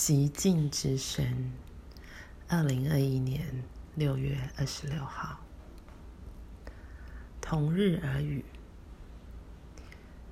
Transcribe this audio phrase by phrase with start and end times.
[0.00, 1.52] 极静之声，
[2.48, 3.62] 二零二一年
[3.96, 5.38] 六月二十六号，
[7.38, 8.42] 同日而语。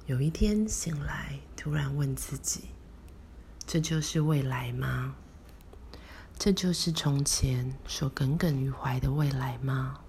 [0.06, 2.70] 有一天醒来，突然问自己：
[3.66, 5.14] 这就是未来吗？
[6.38, 10.00] 这就是从前所耿耿于怀的未来吗？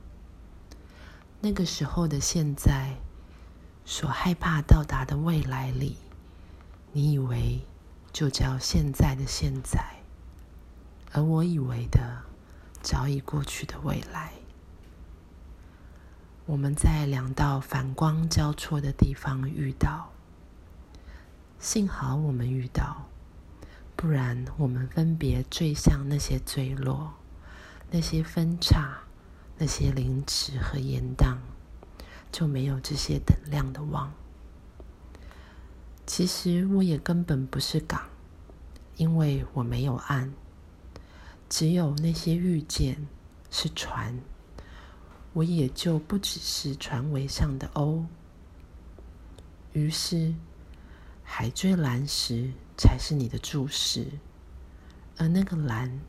[1.41, 2.95] 那个时候的现在，
[3.83, 5.97] 所害怕到达的未来里，
[6.93, 7.59] 你以为
[8.11, 10.01] 就叫现在的现在，
[11.11, 12.23] 而我以为的
[12.81, 14.33] 早已过去的未来。
[16.45, 20.09] 我们在两道反光交错的地方遇到，
[21.59, 23.07] 幸好我们遇到，
[23.95, 27.13] 不然我们分别坠向那些坠落，
[27.91, 28.99] 那些分岔。
[29.61, 31.35] 那些凌迟和延宕，
[32.31, 34.13] 就没有这些等量的望。
[36.09, 38.09] 其实我也根本不是港，
[38.97, 40.33] 因为我没有岸，
[41.47, 43.05] 只有那些遇见
[43.51, 44.19] 是船，
[45.33, 48.05] 我也就不只是船桅上的鸥。
[49.73, 50.33] 于是，
[51.23, 54.07] 海最蓝时才是你的注视，
[55.15, 55.99] 而那个蓝，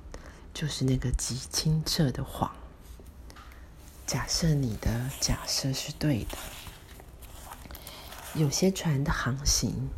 [0.54, 2.50] 就是那个极清澈的谎。
[4.06, 6.38] 假设你的假设是对的，
[8.34, 9.90] 有些船的航行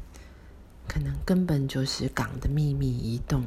[0.93, 3.47] 可能根本就是港的秘密移动。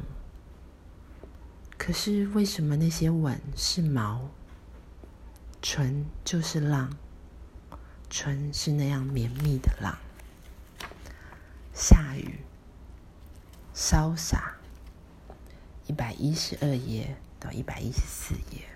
[1.78, 4.28] 可是为什么那些吻是毛，
[5.62, 6.90] 唇就是浪，
[8.10, 9.96] 唇是那样绵密的浪？
[11.72, 12.40] 下雨，
[13.72, 14.56] 潇洒，
[15.86, 18.75] 一百一十二页到一百一十四页。